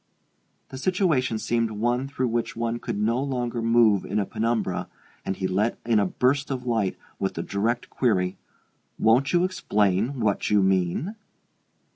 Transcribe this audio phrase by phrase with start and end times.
[0.69, 4.89] The situation seemed one through which one could no longer move in a penumbra,
[5.23, 8.35] and he let in a burst of light with the direct query:
[8.97, 11.17] "Won't you explain what you mean?"